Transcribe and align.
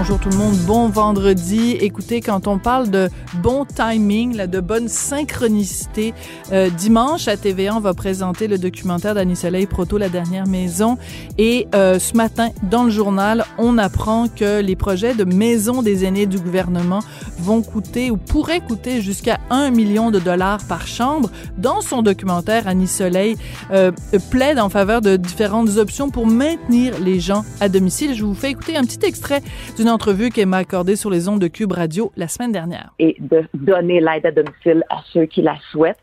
Bonjour 0.00 0.18
tout 0.18 0.30
le 0.30 0.38
monde, 0.38 0.56
bon 0.66 0.88
vendredi. 0.88 1.72
Écoutez, 1.72 2.22
quand 2.22 2.46
on 2.46 2.58
parle 2.58 2.88
de 2.88 3.10
bon 3.42 3.66
timing, 3.66 4.34
de 4.46 4.60
bonne 4.60 4.88
synchronicité, 4.88 6.14
euh, 6.52 6.70
dimanche 6.70 7.28
à 7.28 7.36
TVA, 7.36 7.76
on 7.76 7.80
va 7.80 7.92
présenter 7.92 8.48
le 8.48 8.56
documentaire 8.56 9.14
d'Annie 9.14 9.36
Soleil 9.36 9.66
Proto, 9.66 9.98
La 9.98 10.08
dernière 10.08 10.46
maison. 10.46 10.96
Et 11.36 11.68
euh, 11.74 11.98
ce 11.98 12.16
matin, 12.16 12.48
dans 12.62 12.84
le 12.84 12.90
journal, 12.90 13.44
on 13.58 13.76
apprend 13.76 14.28
que 14.28 14.62
les 14.62 14.74
projets 14.74 15.12
de 15.12 15.24
maison 15.24 15.82
des 15.82 16.06
aînés 16.06 16.24
du 16.24 16.38
gouvernement 16.38 17.00
vont 17.38 17.60
coûter 17.60 18.10
ou 18.10 18.16
pourraient 18.16 18.60
coûter 18.60 19.02
jusqu'à 19.02 19.38
un 19.50 19.70
million 19.70 20.10
de 20.10 20.18
dollars 20.18 20.64
par 20.66 20.86
chambre. 20.86 21.28
Dans 21.58 21.82
son 21.82 22.00
documentaire, 22.00 22.66
Annie 22.68 22.88
Soleil 22.88 23.36
euh, 23.70 23.92
plaide 24.30 24.60
en 24.60 24.70
faveur 24.70 25.02
de 25.02 25.16
différentes 25.16 25.76
options 25.76 26.08
pour 26.08 26.26
maintenir 26.26 26.98
les 27.00 27.20
gens 27.20 27.44
à 27.60 27.68
domicile. 27.68 28.14
Je 28.14 28.24
vous 28.24 28.34
fais 28.34 28.50
écouter 28.50 28.78
un 28.78 28.84
petit 28.84 29.04
extrait 29.04 29.42
d'une 29.76 29.89
entrevue 29.90 30.30
qu'elle 30.30 30.46
m'a 30.46 30.58
accordée 30.58 30.96
sur 30.96 31.10
les 31.10 31.28
ondes 31.28 31.40
de 31.40 31.48
Cube 31.48 31.72
Radio 31.72 32.12
la 32.16 32.28
semaine 32.28 32.52
dernière. 32.52 32.92
Et 32.98 33.16
de 33.18 33.44
donner 33.54 34.00
l'aide 34.00 34.26
à 34.26 34.30
domicile 34.30 34.84
à 34.88 35.00
ceux 35.12 35.26
qui 35.26 35.42
la 35.42 35.56
souhaitent, 35.70 35.96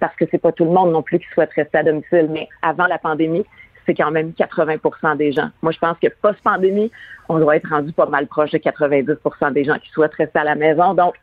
parce 0.00 0.14
que 0.16 0.24
c'est 0.30 0.38
pas 0.38 0.52
tout 0.52 0.64
le 0.64 0.70
monde 0.70 0.92
non 0.92 1.02
plus 1.02 1.18
qui 1.18 1.26
souhaite 1.34 1.52
rester 1.54 1.78
à 1.78 1.82
domicile, 1.82 2.28
mais 2.30 2.48
avant 2.62 2.86
la 2.86 2.98
pandémie, 2.98 3.44
c'est 3.86 3.94
quand 3.94 4.10
même 4.10 4.30
80% 4.30 5.16
des 5.16 5.32
gens. 5.32 5.50
Moi, 5.62 5.72
je 5.72 5.78
pense 5.78 5.96
que 5.98 6.08
post-pandémie, 6.22 6.90
on 7.28 7.38
doit 7.38 7.56
être 7.56 7.68
rendu 7.68 7.92
pas 7.92 8.06
mal 8.06 8.26
proche 8.26 8.50
de 8.50 8.58
90% 8.58 9.52
des 9.52 9.64
gens 9.64 9.78
qui 9.78 9.90
souhaitent 9.90 10.14
rester 10.14 10.38
à 10.38 10.44
la 10.44 10.54
maison. 10.54 10.94
Donc, 10.94 11.14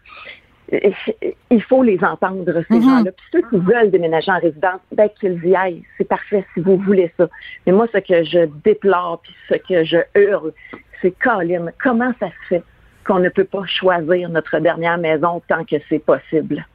il 1.52 1.62
faut 1.64 1.84
les 1.84 2.02
entendre, 2.04 2.46
ces 2.70 2.76
Mhm. 2.76 2.82
gens-là. 2.82 3.12
Puis 3.12 3.26
ceux 3.32 3.42
qui 3.50 3.58
veulent 3.58 3.92
déménager 3.92 4.32
en 4.32 4.40
résidence, 4.40 4.80
ben 4.96 5.10
qu'ils 5.20 5.44
y 5.46 5.56
aillent. 5.56 5.84
C'est 5.98 6.08
parfait 6.08 6.46
si 6.54 6.62
vous 6.62 6.78
voulez 6.78 7.12
ça. 7.18 7.28
Mais 7.66 7.74
moi, 7.74 7.88
ce 7.94 7.98
que 8.00 8.24
je 8.24 8.46
déplore, 8.64 9.22
puis 9.22 9.34
ce 9.50 9.56
que 9.56 9.84
je 9.84 9.98
hurle, 10.16 10.54
c'est 11.02 11.12
Colin, 11.20 11.68
comment 11.84 12.14
ça 12.20 12.28
se 12.28 12.48
fait 12.48 12.64
qu'on 13.06 13.20
ne 13.20 13.30
peut 13.30 13.44
pas 13.44 13.66
choisir 13.66 14.30
notre 14.30 14.60
dernière 14.60 14.98
maison 14.98 15.42
tant 15.48 15.66
que 15.66 15.76
c'est 15.90 16.00
possible? 16.00 16.66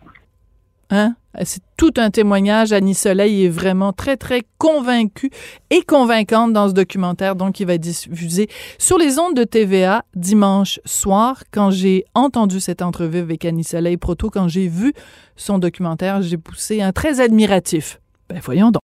Hein? 0.91 1.17
C'est 1.45 1.63
tout 1.77 1.93
un 1.97 2.11
témoignage. 2.11 2.73
Annie 2.73 2.95
Soleil 2.95 3.45
est 3.45 3.49
vraiment 3.49 3.93
très, 3.93 4.17
très 4.17 4.43
convaincue 4.59 5.31
et 5.71 5.83
convaincante 5.83 6.53
dans 6.53 6.69
ce 6.69 6.73
documentaire, 6.73 7.37
donc 7.37 7.61
il 7.61 7.67
va 7.67 7.75
être 7.75 7.83
diffusé 7.83 8.49
sur 8.79 8.97
les 8.97 9.19
ondes 9.19 9.35
de 9.35 9.45
TVA 9.45 10.05
dimanche 10.15 10.81
soir. 10.85 11.43
Quand 11.51 11.71
j'ai 11.71 12.05
entendu 12.15 12.61
cette 12.61 12.83
entrevue 12.83 13.19
avec 13.19 13.45
Annie 13.45 13.65
Soleil 13.65 13.97
Proto, 13.97 14.31
quand 14.31 14.49
j'ai 14.49 14.69
vu 14.69 14.95
son 15.37 15.59
documentaire, 15.59 16.23
j'ai 16.23 16.39
poussé 16.39 16.81
un 16.81 16.93
très 16.93 17.21
admiratif. 17.21 18.01
Ben 18.29 18.41
voyons 18.43 18.71
donc. 18.71 18.75